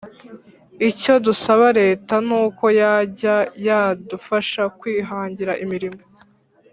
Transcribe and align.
icyo 0.89 1.13
dusaba 1.25 1.65
reta 1.81 2.13
nuko 2.27 2.65
yajya 2.81 3.35
yadufasha 3.67 4.63
kwihangira 4.79 5.53
imirimo 5.65 6.01